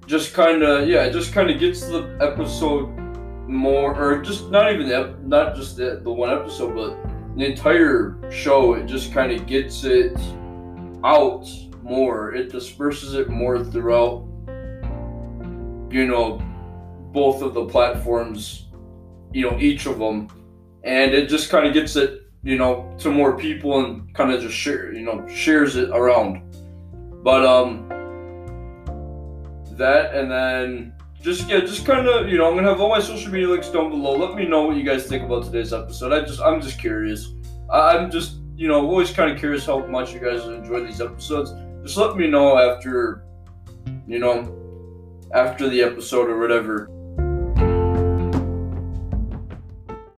just 0.07 0.35
kind 0.35 0.63
of 0.63 0.89
yeah, 0.89 1.05
it 1.05 1.13
just 1.13 1.33
kind 1.33 1.51
of 1.51 1.59
gets 1.59 1.83
the 1.83 2.17
episode 2.21 2.89
more, 3.49 3.95
or 3.95 4.23
just 4.23 4.51
not 4.51 4.73
even 4.73 4.89
the, 4.89 5.17
not 5.23 5.55
just 5.55 5.77
the, 5.77 6.01
the 6.03 6.13
one 6.13 6.31
episode, 6.31 6.75
but 6.75 7.37
the 7.37 7.45
entire 7.45 8.19
show. 8.31 8.75
It 8.75 8.87
just 8.87 9.13
kind 9.13 9.33
of 9.33 9.47
gets 9.47 9.85
it 9.85 10.19
out 11.05 11.49
more. 11.83 12.35
It 12.35 12.51
disperses 12.51 13.15
it 13.15 13.29
more 13.29 13.65
throughout. 13.65 14.27
You 15.91 16.07
know, 16.07 16.41
both 17.13 17.43
of 17.43 17.55
the 17.55 17.67
platforms. 17.67 18.69
You 19.33 19.51
know, 19.51 19.59
each 19.59 19.87
of 19.87 19.99
them, 19.99 20.29
and 20.85 21.15
it 21.15 21.29
just 21.29 21.49
kind 21.49 21.67
of 21.67 21.73
gets 21.73 21.97
it 21.97 22.23
you 22.43 22.59
know 22.59 22.93
to 22.99 23.11
more 23.11 23.37
people 23.37 23.85
and 23.85 24.13
kind 24.15 24.33
of 24.33 24.41
just 24.41 24.55
share 24.55 24.93
you 24.93 25.05
know 25.05 25.27
shares 25.29 25.77
it 25.77 25.91
around. 25.91 26.43
But 27.23 27.45
um 27.47 27.92
that, 29.77 30.15
and 30.15 30.31
then 30.31 30.93
just 31.21 31.49
yeah, 31.49 31.61
just 31.61 31.87
kind 31.87 32.09
of 32.09 32.29
you 32.29 32.37
know, 32.37 32.49
I'm 32.49 32.55
gonna 32.57 32.69
have 32.69 32.81
all 32.81 32.89
my 32.89 33.01
social 33.01 33.31
media 33.31 33.49
links 33.49 33.69
down 33.69 33.91
below. 33.91 34.17
Let 34.17 34.37
me 34.37 34.47
know 34.47 34.67
what 34.67 34.77
you 34.77 34.83
guys 34.83 35.07
think 35.07 35.23
about 35.23 35.45
today's 35.45 35.73
episode. 35.73 36.13
I 36.13 36.21
just 36.21 36.41
I'm 36.41 36.61
just 36.61 36.79
curious. 36.79 37.33
I, 37.71 37.97
I'm 37.97 38.11
just 38.11 38.39
you 38.57 38.69
know 38.69 38.85
always 38.87 39.13
kind 39.13 39.31
of 39.31 39.39
curious 39.39 39.65
how 39.67 39.87
much 39.87 40.13
you 40.13 40.21
guys 40.21 40.45
enjoy 40.45 40.85
these 40.85 41.01
episodes. 41.01 41.53
Just 41.83 41.97
let 41.97 42.17
me 42.17 42.27
know 42.27 42.59
after 42.59 43.25
you 44.07 44.19
know 44.19 44.59
after 45.33 45.69
the 45.69 45.83
episode 45.83 46.29
or 46.29 46.39
whatever. 46.39 46.89